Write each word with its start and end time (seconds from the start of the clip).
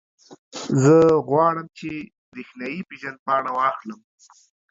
زه 0.81 0.95
غواړم، 1.27 1.67
چې 1.77 1.89
برېښنایي 2.31 2.81
پېژندپاڼه 2.89 3.51
واخلم. 3.53 3.99